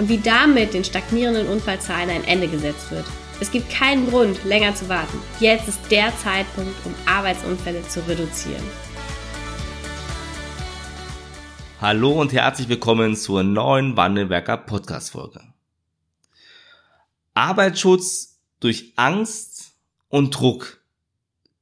und 0.00 0.08
wie 0.08 0.16
damit 0.16 0.72
den 0.72 0.82
stagnierenden 0.82 1.46
Unfallzahlen 1.46 2.08
ein 2.08 2.24
Ende 2.24 2.48
gesetzt 2.48 2.90
wird. 2.90 3.04
Es 3.38 3.50
gibt 3.50 3.68
keinen 3.68 4.08
Grund, 4.08 4.42
länger 4.44 4.74
zu 4.74 4.88
warten. 4.88 5.18
Jetzt 5.40 5.68
ist 5.68 5.78
der 5.90 6.16
Zeitpunkt, 6.16 6.74
um 6.86 6.94
Arbeitsunfälle 7.04 7.86
zu 7.86 8.00
reduzieren. 8.08 8.62
Hallo 11.82 12.18
und 12.18 12.32
herzlich 12.32 12.70
willkommen 12.70 13.14
zur 13.14 13.42
neuen 13.42 13.94
Wandelwerker 13.94 14.56
Podcast 14.56 15.10
Folge. 15.10 15.42
Arbeitsschutz 17.34 18.40
durch 18.58 18.94
Angst 18.96 19.74
und 20.08 20.30
Druck 20.30 20.82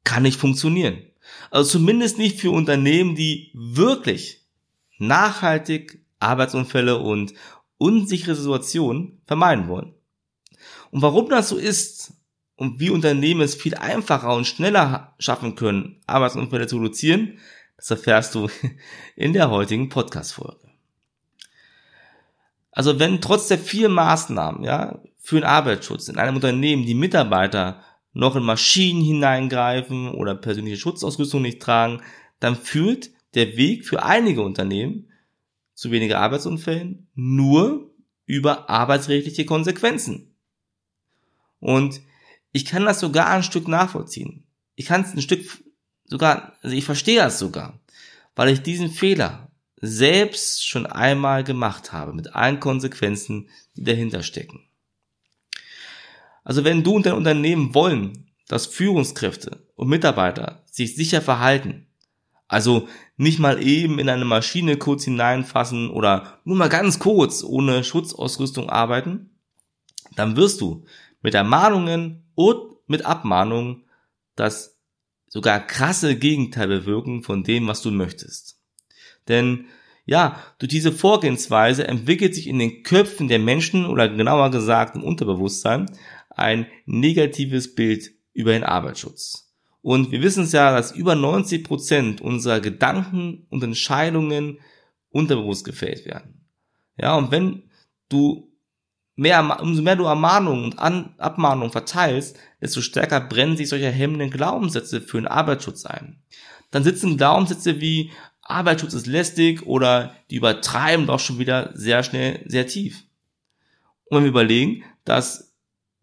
kann 0.04 0.22
nicht 0.22 0.38
funktionieren. 0.38 1.02
Also 1.50 1.70
zumindest 1.70 2.18
nicht 2.18 2.40
für 2.40 2.52
Unternehmen, 2.52 3.16
die 3.16 3.50
wirklich 3.52 4.44
nachhaltig 4.98 6.04
Arbeitsunfälle 6.20 6.98
und 6.98 7.34
unsichere 7.78 8.34
Situationen 8.34 9.22
vermeiden 9.24 9.68
wollen. 9.68 9.94
Und 10.90 11.02
warum 11.02 11.28
das 11.28 11.48
so 11.48 11.56
ist 11.56 12.12
und 12.56 12.80
wie 12.80 12.90
Unternehmen 12.90 13.40
es 13.40 13.54
viel 13.54 13.74
einfacher 13.74 14.34
und 14.34 14.46
schneller 14.46 15.14
schaffen 15.18 15.54
können, 15.54 16.00
Arbeitsunfälle 16.06 16.66
zu 16.66 16.78
reduzieren, 16.78 17.38
das 17.76 17.90
erfährst 17.90 18.34
du 18.34 18.48
in 19.16 19.32
der 19.32 19.50
heutigen 19.50 19.88
Podcast-Folge. 19.88 20.68
Also 22.72 22.98
wenn 22.98 23.20
trotz 23.20 23.48
der 23.48 23.58
vielen 23.58 23.92
Maßnahmen, 23.92 24.64
ja, 24.64 25.00
für 25.18 25.36
den 25.36 25.44
Arbeitsschutz 25.44 26.08
in 26.08 26.16
einem 26.16 26.36
Unternehmen 26.36 26.86
die 26.86 26.94
Mitarbeiter 26.94 27.82
noch 28.12 28.34
in 28.34 28.42
Maschinen 28.42 29.02
hineingreifen 29.02 30.08
oder 30.08 30.34
persönliche 30.34 30.76
Schutzausrüstung 30.76 31.42
nicht 31.42 31.60
tragen, 31.60 32.02
dann 32.40 32.56
führt 32.56 33.10
der 33.34 33.56
Weg 33.56 33.86
für 33.86 34.02
einige 34.02 34.42
Unternehmen 34.42 35.08
zu 35.78 35.92
weniger 35.92 36.18
Arbeitsunfällen 36.18 37.06
nur 37.14 37.94
über 38.26 38.68
arbeitsrechtliche 38.68 39.44
Konsequenzen. 39.44 40.34
Und 41.60 42.00
ich 42.50 42.64
kann 42.64 42.84
das 42.84 42.98
sogar 42.98 43.28
ein 43.28 43.44
Stück 43.44 43.68
nachvollziehen. 43.68 44.44
Ich 44.74 44.86
kann 44.86 45.02
es 45.02 45.14
ein 45.14 45.22
Stück 45.22 45.46
sogar, 46.04 46.58
also 46.62 46.74
ich 46.74 46.84
verstehe 46.84 47.20
das 47.20 47.38
sogar, 47.38 47.78
weil 48.34 48.48
ich 48.48 48.62
diesen 48.62 48.90
Fehler 48.90 49.52
selbst 49.76 50.66
schon 50.66 50.84
einmal 50.84 51.44
gemacht 51.44 51.92
habe, 51.92 52.12
mit 52.12 52.34
allen 52.34 52.58
Konsequenzen, 52.58 53.48
die 53.76 53.84
dahinter 53.84 54.24
stecken. 54.24 54.68
Also 56.42 56.64
wenn 56.64 56.82
du 56.82 56.96
und 56.96 57.06
dein 57.06 57.14
Unternehmen 57.14 57.72
wollen, 57.72 58.32
dass 58.48 58.66
Führungskräfte 58.66 59.68
und 59.76 59.88
Mitarbeiter 59.88 60.64
sich 60.66 60.96
sicher 60.96 61.22
verhalten, 61.22 61.87
also 62.48 62.88
nicht 63.16 63.38
mal 63.38 63.62
eben 63.62 63.98
in 63.98 64.08
eine 64.08 64.24
Maschine 64.24 64.78
kurz 64.78 65.04
hineinfassen 65.04 65.90
oder 65.90 66.40
nur 66.44 66.56
mal 66.56 66.68
ganz 66.68 66.98
kurz 66.98 67.44
ohne 67.44 67.84
Schutzausrüstung 67.84 68.70
arbeiten, 68.70 69.38
dann 70.16 70.36
wirst 70.36 70.60
du 70.60 70.84
mit 71.20 71.34
Ermahnungen 71.34 72.24
und 72.34 72.76
mit 72.86 73.04
Abmahnungen 73.04 73.84
das 74.34 74.80
sogar 75.28 75.60
krasse 75.60 76.16
Gegenteil 76.16 76.68
bewirken 76.68 77.22
von 77.22 77.44
dem, 77.44 77.66
was 77.66 77.82
du 77.82 77.90
möchtest. 77.90 78.58
Denn 79.28 79.66
ja, 80.06 80.42
durch 80.58 80.70
diese 80.70 80.90
Vorgehensweise 80.90 81.86
entwickelt 81.86 82.34
sich 82.34 82.46
in 82.46 82.58
den 82.58 82.82
Köpfen 82.82 83.28
der 83.28 83.38
Menschen 83.38 83.84
oder 83.84 84.08
genauer 84.08 84.50
gesagt 84.50 84.96
im 84.96 85.04
Unterbewusstsein 85.04 85.90
ein 86.30 86.66
negatives 86.86 87.74
Bild 87.74 88.12
über 88.32 88.52
den 88.52 88.64
Arbeitsschutz. 88.64 89.47
Und 89.82 90.10
wir 90.10 90.22
wissen 90.22 90.44
es 90.44 90.52
ja, 90.52 90.72
dass 90.72 90.92
über 90.92 91.14
90 91.14 91.64
Prozent 91.64 92.20
unserer 92.20 92.60
Gedanken 92.60 93.46
und 93.48 93.62
Entscheidungen 93.62 94.58
unterbewusst 95.10 95.64
gefällt 95.64 96.04
werden. 96.04 96.46
Ja, 96.96 97.16
und 97.16 97.30
wenn 97.30 97.62
du 98.08 98.50
mehr, 99.14 99.60
umso 99.60 99.82
mehr 99.82 99.96
du 99.96 100.04
Ermahnungen 100.04 100.64
und 100.64 100.78
An 100.78 101.14
Abmahnungen 101.18 101.72
verteilst, 101.72 102.36
desto 102.60 102.80
stärker 102.80 103.20
brennen 103.20 103.56
sich 103.56 103.68
solche 103.68 103.90
hemmenden 103.90 104.30
Glaubenssätze 104.30 105.00
für 105.00 105.18
den 105.18 105.26
Arbeitsschutz 105.26 105.86
ein. 105.86 106.22
Dann 106.70 106.84
sitzen 106.84 107.16
Glaubenssätze 107.16 107.80
wie 107.80 108.10
Arbeitsschutz 108.42 108.94
ist 108.94 109.06
lästig 109.06 109.66
oder 109.66 110.14
die 110.30 110.36
übertreiben 110.36 111.06
doch 111.06 111.20
schon 111.20 111.38
wieder 111.38 111.70
sehr 111.74 112.02
schnell 112.02 112.42
sehr 112.46 112.66
tief. 112.66 113.04
Und 114.06 114.18
wenn 114.18 114.24
wir 114.24 114.30
überlegen, 114.30 114.84
dass 115.04 115.54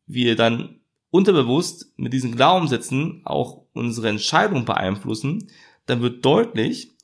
wir 0.06 0.36
dann 0.36 0.75
unterbewusst 1.16 1.94
mit 1.98 2.14
diesen 2.14 2.36
Glaubenssätzen 2.36 3.22
auch 3.26 3.66
unsere 3.74 4.10
Entscheidung 4.10 4.66
beeinflussen, 4.66 5.50
dann 5.86 6.02
wird 6.02 6.24
deutlich, 6.26 6.96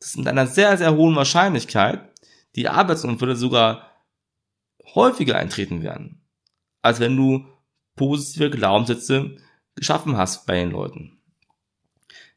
dass 0.00 0.16
mit 0.16 0.28
einer 0.28 0.46
sehr, 0.46 0.76
sehr 0.76 0.96
hohen 0.96 1.16
Wahrscheinlichkeit 1.16 2.10
die 2.56 2.68
Arbeitsunfälle 2.68 3.36
sogar 3.36 3.90
häufiger 4.94 5.36
eintreten 5.36 5.82
werden, 5.82 6.22
als 6.82 7.00
wenn 7.00 7.16
du 7.16 7.46
positive 7.96 8.50
Glaubenssätze 8.50 9.36
geschaffen 9.74 10.16
hast 10.16 10.46
bei 10.46 10.54
den 10.54 10.70
Leuten. 10.70 11.20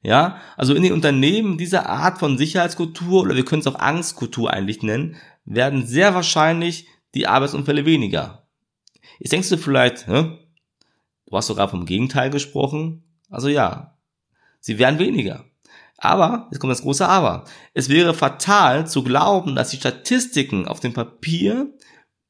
Ja, 0.03 0.41
also 0.57 0.73
in 0.73 0.81
den 0.83 0.93
Unternehmen 0.93 1.57
dieser 1.57 1.87
Art 1.87 2.17
von 2.17 2.37
Sicherheitskultur 2.37 3.21
oder 3.21 3.35
wir 3.35 3.45
können 3.45 3.61
es 3.61 3.67
auch 3.67 3.79
Angstkultur 3.79 4.51
eigentlich 4.51 4.81
nennen, 4.81 5.15
werden 5.45 5.85
sehr 5.85 6.15
wahrscheinlich 6.15 6.87
die 7.13 7.27
Arbeitsunfälle 7.27 7.85
weniger. 7.85 8.47
Jetzt 9.19 9.31
denkst 9.31 9.49
du 9.49 9.57
vielleicht, 9.57 10.07
hä, 10.07 10.39
Du 11.31 11.37
hast 11.37 11.47
sogar 11.47 11.69
vom 11.69 11.85
Gegenteil 11.85 12.29
gesprochen. 12.29 13.03
Also 13.29 13.47
ja, 13.47 13.97
sie 14.59 14.77
wären 14.77 14.99
weniger. 14.99 15.45
Aber, 15.97 16.49
jetzt 16.51 16.59
kommt 16.59 16.71
das 16.71 16.81
große 16.81 17.07
Aber. 17.07 17.45
Es 17.73 17.87
wäre 17.87 18.13
fatal 18.13 18.85
zu 18.85 19.01
glauben, 19.01 19.55
dass 19.55 19.69
die 19.69 19.77
Statistiken 19.77 20.67
auf 20.67 20.81
dem 20.81 20.93
Papier 20.93 21.73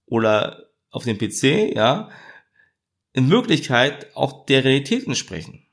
oder 0.06 0.67
auf 0.91 1.06
dem 1.06 1.17
PC, 1.17 1.75
ja, 1.75 2.09
in 3.13 3.31
Wirklichkeit 3.31 4.16
auch 4.16 4.45
der 4.45 4.63
Realität 4.63 5.07
entsprechen. 5.07 5.66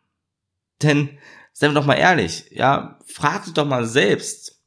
Denn, 0.80 1.18
seien 1.52 1.72
wir 1.72 1.80
doch 1.80 1.86
mal 1.86 1.94
ehrlich, 1.94 2.46
ja, 2.50 2.98
frag 3.04 3.44
dich 3.44 3.52
doch 3.52 3.66
mal 3.66 3.84
selbst, 3.84 4.62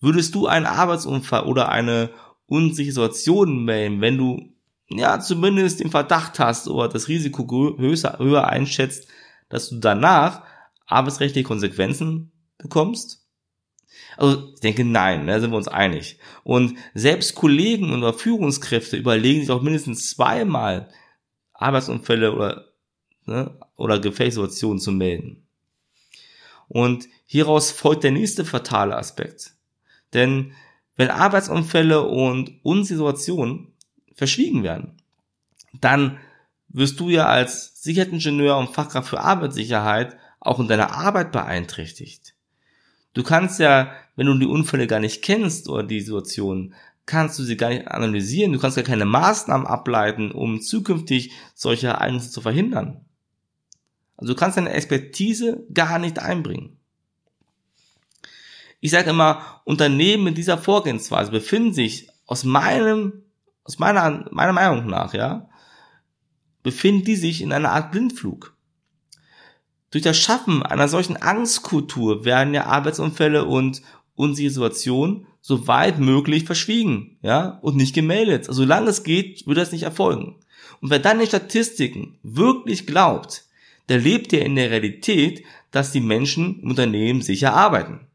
würdest 0.00 0.34
du 0.36 0.46
einen 0.46 0.66
Arbeitsunfall 0.66 1.44
oder 1.44 1.70
eine 1.70 2.10
unsichere 2.46 2.92
Situation 2.92 3.64
melden, 3.64 4.00
wenn 4.00 4.16
du 4.16 4.53
ja, 4.96 5.20
zumindest 5.20 5.80
den 5.80 5.90
Verdacht 5.90 6.38
hast 6.38 6.68
oder 6.68 6.88
das 6.88 7.08
Risiko 7.08 7.76
höher, 7.78 8.18
höher 8.18 8.46
einschätzt, 8.46 9.08
dass 9.48 9.68
du 9.68 9.78
danach 9.78 10.42
arbeitsrechtliche 10.86 11.46
Konsequenzen 11.46 12.32
bekommst? 12.58 13.24
Also 14.16 14.52
ich 14.54 14.60
denke 14.60 14.84
nein, 14.84 15.26
da 15.26 15.40
sind 15.40 15.50
wir 15.50 15.56
uns 15.56 15.68
einig. 15.68 16.18
Und 16.42 16.78
selbst 16.94 17.34
Kollegen 17.34 17.92
oder 17.92 18.12
Führungskräfte 18.12 18.96
überlegen 18.96 19.40
sich 19.40 19.50
auch 19.50 19.62
mindestens 19.62 20.10
zweimal 20.10 20.88
Arbeitsunfälle 21.52 22.32
oder, 22.32 22.72
ne, 23.26 23.58
oder 23.76 23.98
Gefängssituationen 23.98 24.78
zu 24.78 24.92
melden. 24.92 25.46
Und 26.68 27.08
hieraus 27.26 27.70
folgt 27.70 28.04
der 28.04 28.12
nächste 28.12 28.44
fatale 28.44 28.96
Aspekt. 28.96 29.54
Denn 30.12 30.52
wenn 30.96 31.10
Arbeitsunfälle 31.10 32.02
und 32.06 32.60
Unsituationen 32.62 33.73
verschwiegen 34.14 34.62
werden. 34.62 34.96
Dann 35.80 36.18
wirst 36.68 36.98
du 37.00 37.08
ja 37.08 37.26
als 37.26 37.82
Sicherheitsingenieur 37.82 38.56
und 38.56 38.74
Fachkraft 38.74 39.08
für 39.08 39.20
Arbeitssicherheit 39.20 40.16
auch 40.40 40.60
in 40.60 40.68
deiner 40.68 40.92
Arbeit 40.92 41.32
beeinträchtigt. 41.32 42.34
Du 43.14 43.22
kannst 43.22 43.60
ja, 43.60 43.92
wenn 44.16 44.26
du 44.26 44.38
die 44.38 44.46
Unfälle 44.46 44.86
gar 44.86 45.00
nicht 45.00 45.22
kennst 45.22 45.68
oder 45.68 45.84
die 45.84 46.00
Situation, 46.00 46.74
kannst 47.06 47.38
du 47.38 47.42
sie 47.42 47.56
gar 47.56 47.68
nicht 47.68 47.88
analysieren, 47.88 48.52
du 48.52 48.58
kannst 48.58 48.76
gar 48.76 48.84
keine 48.84 49.04
Maßnahmen 49.04 49.66
ableiten, 49.66 50.32
um 50.32 50.60
zukünftig 50.60 51.32
solche 51.54 51.88
Ereignisse 51.88 52.30
zu 52.30 52.40
verhindern. 52.40 53.04
Also 54.16 54.32
du 54.32 54.38
kannst 54.38 54.56
deine 54.56 54.70
Expertise 54.70 55.64
gar 55.72 55.98
nicht 55.98 56.18
einbringen. 56.18 56.76
Ich 58.80 58.90
sage 58.90 59.10
immer, 59.10 59.60
Unternehmen 59.64 60.24
mit 60.24 60.38
dieser 60.38 60.58
Vorgehensweise 60.58 61.30
befinden 61.30 61.72
sich 61.72 62.08
aus 62.26 62.44
meinem 62.44 63.22
aus 63.64 63.78
meiner, 63.78 64.26
meiner 64.30 64.52
Meinung 64.52 64.86
nach, 64.86 65.14
ja, 65.14 65.48
befinden 66.62 67.04
die 67.04 67.16
sich 67.16 67.42
in 67.42 67.52
einer 67.52 67.72
Art 67.72 67.90
Blindflug. 67.90 68.56
Durch 69.90 70.02
das 70.02 70.18
Schaffen 70.18 70.62
einer 70.62 70.88
solchen 70.88 71.16
Angstkultur 71.16 72.24
werden 72.24 72.54
ja 72.54 72.66
Arbeitsunfälle 72.66 73.44
und 73.44 73.82
unsere 74.16 74.50
Situation 74.50 75.26
so 75.40 75.66
weit 75.68 75.98
möglich 75.98 76.44
verschwiegen, 76.44 77.18
ja, 77.22 77.58
und 77.62 77.76
nicht 77.76 77.94
gemeldet. 77.94 78.48
Also 78.48 78.62
solange 78.62 78.90
es 78.90 79.02
geht, 79.02 79.46
wird 79.46 79.58
das 79.58 79.72
nicht 79.72 79.82
erfolgen. 79.82 80.36
Und 80.80 80.90
wer 80.90 80.98
dann 80.98 81.18
den 81.18 81.26
Statistiken 81.26 82.18
wirklich 82.22 82.86
glaubt, 82.86 83.44
der 83.88 83.98
lebt 83.98 84.32
ja 84.32 84.40
in 84.40 84.56
der 84.56 84.70
Realität, 84.70 85.44
dass 85.70 85.92
die 85.92 86.00
Menschen 86.00 86.60
im 86.60 86.70
Unternehmen 86.70 87.22
sicher 87.22 87.52
arbeiten. 87.52 88.06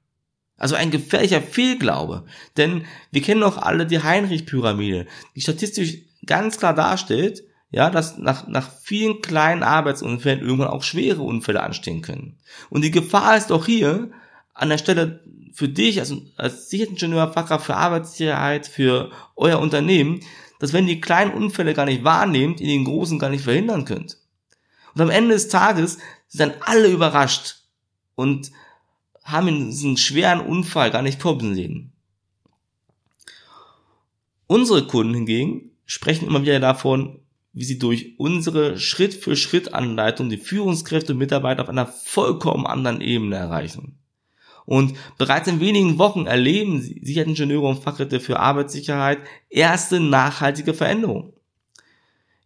Also 0.60 0.76
ein 0.76 0.92
gefährlicher 0.92 1.42
Fehlglaube. 1.42 2.26
Denn 2.58 2.86
wir 3.12 3.22
kennen 3.22 3.42
doch 3.42 3.58
alle 3.58 3.88
die 3.88 4.04
Heinrich-Pyramide, 4.04 5.08
die 5.36 5.42
statistisch 5.42 6.00
ganz 6.26 6.58
klar 6.58 6.76
darstellt, 6.76 7.44
ja, 7.72 7.90
dass 7.90 8.18
nach, 8.18 8.48
nach 8.48 8.70
vielen 8.82 9.22
kleinen 9.22 9.64
Arbeitsunfällen 9.64 10.42
irgendwann 10.42 10.68
auch 10.68 10.84
schwere 10.84 11.22
Unfälle 11.22 11.64
anstehen 11.64 12.02
können. 12.02 12.38
Und 12.70 12.84
die 12.84 12.92
Gefahr 12.92 13.38
ist 13.38 13.52
auch 13.52 13.66
hier 13.66 14.12
an 14.54 14.70
der 14.70 14.78
Stelle 14.78 15.24
für 15.54 15.70
dich 15.70 16.00
als, 16.00 16.14
als 16.36 16.70
Sicherheitsingenieur, 16.70 17.32
Fachkraft 17.32 17.66
für 17.66 17.76
Arbeitssicherheit, 17.76 18.68
für 18.68 19.12
euer 19.36 19.60
Unternehmen, 19.60 20.22
dass 20.60 20.74
wenn 20.74 20.88
die 20.88 21.00
kleinen 21.00 21.32
Unfälle 21.32 21.74
gar 21.74 21.86
nicht 21.86 22.04
wahrnehmt, 22.04 22.60
ihr 22.60 22.68
den 22.68 22.86
großen 22.86 23.20
gar 23.20 23.30
nicht 23.30 23.44
verhindern 23.44 23.86
könnt. 23.86 24.18
Und 24.96 25.02
am 25.02 25.10
Ende 25.10 25.34
des 25.36 25.48
Tages 25.48 26.00
sind 26.28 26.40
dann 26.40 26.62
alle 26.62 26.88
überrascht 26.88 27.58
und 28.16 28.52
haben 29.32 29.68
diesen 29.68 29.98
schweren 29.98 30.42
Unfall 30.42 30.92
gar 30.92 31.02
nicht 31.02 31.20
kommen 31.20 31.56
sehen. 31.56 31.94
Unsere 34.48 34.88
Kunden 34.88 35.14
hingegen 35.14 35.72
sprechen 35.86 36.28
immer 36.28 36.42
wieder 36.42 36.60
davon, 36.60 37.20
wie 37.54 37.64
sie 37.64 37.80
durch 37.80 38.16
unsere 38.18 38.80
Schritt-für-Schritt-Anleitung 38.80 40.30
die 40.30 40.38
Führungskräfte 40.38 41.14
und 41.14 41.20
Mitarbeiter 41.20 41.64
auf 41.64 41.70
einer 41.70 41.88
vollkommen 41.88 42.66
anderen 42.66 43.02
Ebene 43.02 43.36
erreichen. 43.36 44.00
Und 44.66 44.98
bereits 45.18 45.48
in 45.48 45.60
wenigen 45.60 45.98
Wochen 45.98 46.28
erleben 46.28 46.82
Sicherheitsingenieure 46.82 47.68
und 47.68 47.84
Fachkräfte 47.84 48.20
für 48.20 48.40
Arbeitssicherheit 48.40 49.20
erste 49.50 50.00
nachhaltige 50.00 50.76
Veränderungen. 50.76 51.34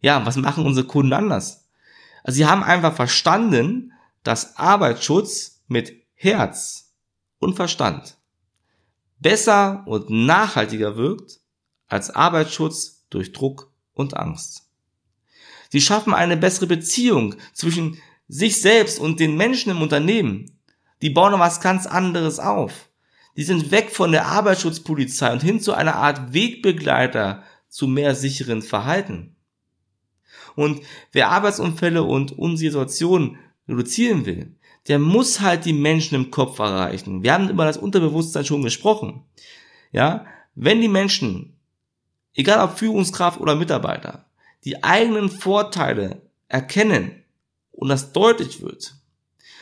Ja, 0.00 0.24
was 0.24 0.36
machen 0.36 0.64
unsere 0.64 0.86
Kunden 0.86 1.12
anders? 1.12 1.68
Also 2.22 2.38
sie 2.38 2.46
haben 2.46 2.62
einfach 2.62 2.94
verstanden, 2.94 3.92
dass 4.22 4.56
Arbeitsschutz 4.56 5.62
mit 5.68 6.03
Herz 6.14 6.92
und 7.38 7.54
Verstand 7.54 8.16
besser 9.24 9.82
und 9.86 10.10
nachhaltiger 10.10 10.96
wirkt 10.96 11.40
als 11.88 12.10
Arbeitsschutz 12.10 13.06
durch 13.08 13.32
Druck 13.32 13.72
und 13.94 14.16
Angst. 14.16 14.68
Sie 15.70 15.80
schaffen 15.80 16.14
eine 16.14 16.36
bessere 16.36 16.66
Beziehung 16.66 17.34
zwischen 17.54 17.98
sich 18.28 18.60
selbst 18.60 19.00
und 19.00 19.20
den 19.20 19.36
Menschen 19.36 19.70
im 19.70 19.80
Unternehmen. 19.82 20.58
Die 21.00 21.10
bauen 21.10 21.32
noch 21.32 21.38
was 21.38 21.60
ganz 21.60 21.86
anderes 21.86 22.38
auf. 22.38 22.90
Die 23.36 23.42
sind 23.44 23.70
weg 23.70 23.90
von 23.90 24.12
der 24.12 24.26
Arbeitsschutzpolizei 24.26 25.32
und 25.32 25.42
hin 25.42 25.60
zu 25.60 25.72
einer 25.72 25.96
Art 25.96 26.32
Wegbegleiter 26.32 27.42
zu 27.68 27.88
mehr 27.88 28.14
sicheren 28.14 28.62
Verhalten. 28.62 29.36
Und 30.54 30.82
wer 31.12 31.30
Arbeitsunfälle 31.30 32.02
und 32.02 32.32
Unsituationen 32.32 33.38
reduzieren 33.66 34.26
will, 34.26 34.54
der 34.88 34.98
muss 34.98 35.40
halt 35.40 35.64
die 35.64 35.72
Menschen 35.72 36.14
im 36.14 36.30
Kopf 36.30 36.58
erreichen. 36.58 37.22
Wir 37.22 37.32
haben 37.32 37.48
über 37.48 37.64
das 37.64 37.78
Unterbewusstsein 37.78 38.44
schon 38.44 38.62
gesprochen. 38.62 39.22
Ja, 39.92 40.26
wenn 40.54 40.80
die 40.80 40.88
Menschen, 40.88 41.56
egal 42.34 42.62
ob 42.64 42.78
Führungskraft 42.78 43.40
oder 43.40 43.54
Mitarbeiter, 43.54 44.26
die 44.64 44.82
eigenen 44.82 45.30
Vorteile 45.30 46.22
erkennen 46.48 47.22
und 47.72 47.88
das 47.88 48.12
deutlich 48.12 48.62
wird, 48.62 48.94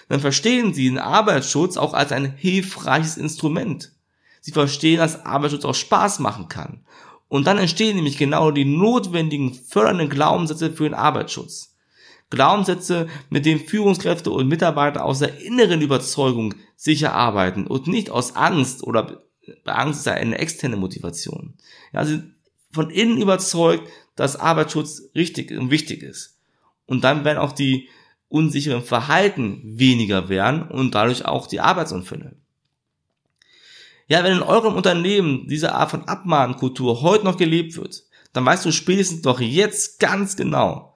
dann 0.08 0.20
verstehen 0.20 0.74
sie 0.74 0.88
den 0.88 0.98
Arbeitsschutz 0.98 1.76
auch 1.76 1.94
als 1.94 2.12
ein 2.12 2.34
hilfreiches 2.36 3.16
Instrument. 3.16 3.92
Sie 4.40 4.52
verstehen, 4.52 4.98
dass 4.98 5.24
Arbeitsschutz 5.24 5.64
auch 5.64 5.74
Spaß 5.74 6.18
machen 6.18 6.48
kann. 6.48 6.84
Und 7.28 7.46
dann 7.46 7.58
entstehen 7.58 7.96
nämlich 7.96 8.18
genau 8.18 8.50
die 8.50 8.64
notwendigen 8.66 9.54
fördernden 9.54 10.10
Glaubenssätze 10.10 10.70
für 10.72 10.84
den 10.84 10.94
Arbeitsschutz. 10.94 11.71
Glaubenssätze, 12.32 13.08
mit 13.28 13.44
denen 13.44 13.60
Führungskräfte 13.60 14.30
und 14.30 14.48
Mitarbeiter 14.48 15.04
aus 15.04 15.18
der 15.18 15.40
inneren 15.42 15.82
Überzeugung 15.82 16.54
sicher 16.76 17.12
arbeiten 17.12 17.66
und 17.66 17.86
nicht 17.86 18.08
aus 18.08 18.36
Angst 18.36 18.82
oder 18.82 19.22
Angst 19.66 20.00
ist 20.00 20.06
ja 20.06 20.14
eine 20.14 20.38
externe 20.38 20.76
Motivation. 20.76 21.54
Ja, 21.92 22.04
sie 22.04 22.12
sind 22.12 22.34
von 22.72 22.88
innen 22.88 23.20
überzeugt, 23.20 23.86
dass 24.16 24.36
Arbeitsschutz 24.36 25.10
richtig 25.14 25.50
und 25.52 25.70
wichtig 25.70 26.02
ist. 26.02 26.38
Und 26.86 27.04
dann 27.04 27.24
werden 27.24 27.36
auch 27.36 27.52
die 27.52 27.90
unsicheren 28.30 28.82
Verhalten 28.82 29.60
weniger 29.64 30.30
werden 30.30 30.62
und 30.62 30.94
dadurch 30.94 31.26
auch 31.26 31.46
die 31.46 31.60
Arbeitsunfälle. 31.60 32.34
Ja, 34.08 34.24
wenn 34.24 34.38
in 34.38 34.42
eurem 34.42 34.74
Unternehmen 34.74 35.48
diese 35.48 35.74
Art 35.74 35.90
von 35.90 36.04
Abmahnkultur 36.04 37.02
heute 37.02 37.26
noch 37.26 37.36
gelebt 37.36 37.76
wird, 37.76 38.04
dann 38.32 38.46
weißt 38.46 38.64
du 38.64 38.72
spätestens 38.72 39.20
doch 39.20 39.40
jetzt 39.40 40.00
ganz 40.00 40.34
genau, 40.34 40.91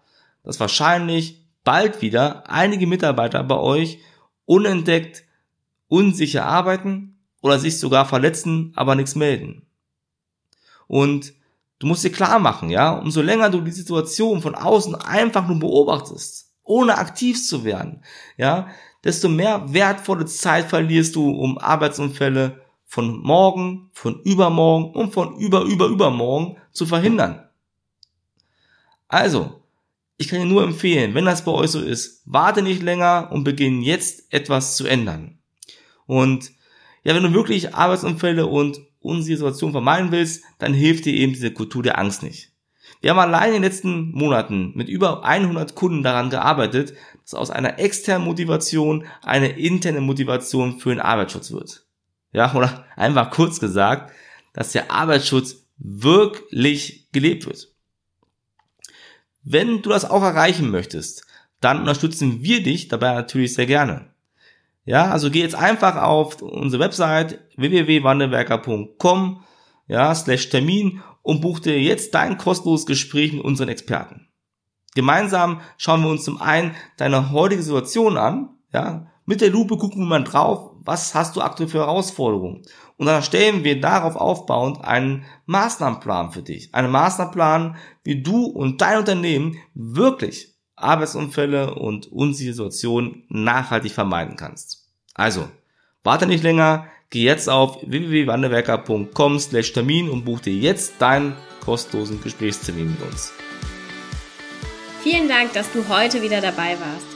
dass 0.46 0.58
wahrscheinlich 0.58 1.44
bald 1.62 2.00
wieder 2.00 2.48
einige 2.50 2.86
Mitarbeiter 2.86 3.44
bei 3.44 3.58
euch 3.58 3.98
unentdeckt, 4.46 5.24
unsicher 5.88 6.46
arbeiten 6.46 7.18
oder 7.42 7.58
sich 7.58 7.78
sogar 7.78 8.06
verletzen, 8.06 8.72
aber 8.74 8.94
nichts 8.94 9.14
melden. 9.14 9.66
Und 10.86 11.34
Du 11.78 11.86
musst 11.86 12.04
dir 12.04 12.12
klar 12.12 12.38
machen, 12.38 12.70
ja, 12.70 12.92
umso 12.94 13.20
länger 13.20 13.50
du 13.50 13.60
die 13.60 13.70
Situation 13.70 14.40
von 14.40 14.54
außen 14.54 14.94
einfach 14.94 15.46
nur 15.46 15.58
beobachtest, 15.58 16.54
ohne 16.62 16.96
aktiv 16.96 17.46
zu 17.46 17.64
werden, 17.64 18.02
ja, 18.38 18.68
desto 19.04 19.28
mehr 19.28 19.72
wertvolle 19.72 20.24
Zeit 20.24 20.70
verlierst 20.70 21.14
du, 21.16 21.30
um 21.30 21.58
Arbeitsunfälle 21.58 22.62
von 22.86 23.20
morgen, 23.20 23.90
von 23.92 24.22
übermorgen 24.22 24.94
und 24.94 25.12
von 25.12 25.36
über, 25.36 25.62
über, 25.62 25.86
übermorgen 25.86 26.56
zu 26.72 26.86
verhindern. 26.86 27.46
Also, 29.08 29.62
ich 30.18 30.28
kann 30.28 30.40
dir 30.40 30.46
nur 30.46 30.62
empfehlen, 30.62 31.14
wenn 31.14 31.24
das 31.24 31.44
bei 31.44 31.52
euch 31.52 31.70
so 31.70 31.80
ist, 31.80 32.22
warte 32.24 32.62
nicht 32.62 32.82
länger 32.82 33.28
und 33.32 33.44
beginn 33.44 33.82
jetzt 33.82 34.32
etwas 34.32 34.76
zu 34.76 34.86
ändern. 34.86 35.38
Und 36.06 36.52
ja, 37.04 37.14
wenn 37.14 37.22
du 37.22 37.34
wirklich 37.34 37.74
Arbeitsunfälle 37.74 38.46
und 38.46 38.80
unsere 39.00 39.36
Situation 39.36 39.72
vermeiden 39.72 40.10
willst, 40.12 40.42
dann 40.58 40.74
hilft 40.74 41.04
dir 41.04 41.14
eben 41.14 41.32
diese 41.32 41.52
Kultur 41.52 41.82
der 41.82 41.98
Angst 41.98 42.22
nicht. 42.22 42.52
Wir 43.00 43.10
haben 43.10 43.18
allein 43.18 43.48
in 43.48 43.54
den 43.54 43.62
letzten 43.62 44.10
Monaten 44.12 44.72
mit 44.74 44.88
über 44.88 45.24
100 45.24 45.74
Kunden 45.74 46.02
daran 46.02 46.30
gearbeitet, 46.30 46.94
dass 47.22 47.34
aus 47.34 47.50
einer 47.50 47.78
externen 47.78 48.26
Motivation 48.26 49.04
eine 49.22 49.48
interne 49.48 50.00
Motivation 50.00 50.78
für 50.80 50.90
den 50.90 51.00
Arbeitsschutz 51.00 51.52
wird. 51.52 51.86
Ja, 52.32 52.54
oder 52.54 52.86
einfach 52.96 53.30
kurz 53.30 53.60
gesagt, 53.60 54.12
dass 54.54 54.72
der 54.72 54.90
Arbeitsschutz 54.90 55.66
wirklich 55.78 57.08
gelebt 57.12 57.46
wird. 57.46 57.75
Wenn 59.48 59.80
du 59.80 59.90
das 59.90 60.04
auch 60.04 60.24
erreichen 60.24 60.72
möchtest, 60.72 61.24
dann 61.60 61.78
unterstützen 61.78 62.42
wir 62.42 62.64
dich 62.64 62.88
dabei 62.88 63.14
natürlich 63.14 63.54
sehr 63.54 63.66
gerne. 63.66 64.10
Ja, 64.84 65.12
also 65.12 65.30
geh 65.30 65.40
jetzt 65.40 65.54
einfach 65.54 66.02
auf 66.02 66.42
unsere 66.42 66.82
Website 66.82 67.38
www.wandelwerker.com 67.56 69.44
ja, 69.86 70.12
slash 70.16 70.48
Termin 70.48 71.00
und 71.22 71.42
buch 71.42 71.60
dir 71.60 71.80
jetzt 71.80 72.12
dein 72.16 72.38
kostenloses 72.38 72.86
Gespräch 72.86 73.32
mit 73.32 73.44
unseren 73.44 73.68
Experten. 73.68 74.26
Gemeinsam 74.96 75.60
schauen 75.76 76.02
wir 76.02 76.10
uns 76.10 76.24
zum 76.24 76.42
einen 76.42 76.74
deine 76.96 77.30
heutige 77.30 77.62
Situation 77.62 78.16
an, 78.16 78.48
ja, 78.74 79.06
mit 79.26 79.40
der 79.40 79.50
Lupe 79.50 79.76
gucken 79.76 80.00
wir 80.00 80.06
mal 80.06 80.24
drauf, 80.24 80.72
was 80.86 81.14
hast 81.14 81.36
du 81.36 81.42
aktuell 81.42 81.68
für 81.68 81.80
Herausforderungen. 81.80 82.62
Und 82.96 83.06
dann 83.06 83.22
stellen 83.22 83.64
wir 83.64 83.80
darauf 83.80 84.16
aufbauend 84.16 84.82
einen 84.84 85.24
Maßnahmenplan 85.46 86.32
für 86.32 86.42
dich. 86.42 86.74
Einen 86.74 86.90
Maßnahmenplan, 86.90 87.76
wie 88.04 88.22
du 88.22 88.46
und 88.46 88.80
dein 88.80 88.98
Unternehmen 88.98 89.58
wirklich 89.74 90.54
Arbeitsunfälle 90.76 91.74
und 91.74 92.06
unsichere 92.12 92.54
Situationen 92.54 93.24
nachhaltig 93.28 93.92
vermeiden 93.92 94.36
kannst. 94.36 94.88
Also, 95.14 95.48
warte 96.02 96.26
nicht 96.26 96.42
länger, 96.42 96.86
geh 97.10 97.24
jetzt 97.24 97.48
auf 97.48 97.78
www.wanderwerker.com 97.82 99.38
slash 99.38 99.72
Termin 99.72 100.10
und 100.10 100.24
buch 100.24 100.40
dir 100.40 100.54
jetzt 100.54 100.94
deinen 101.00 101.34
kostenlosen 101.64 102.22
Gesprächstermin 102.22 102.90
mit 102.90 103.02
uns. 103.02 103.32
Vielen 105.02 105.28
Dank, 105.28 105.52
dass 105.52 105.70
du 105.72 105.88
heute 105.88 106.20
wieder 106.22 106.40
dabei 106.40 106.76
warst. 106.80 107.15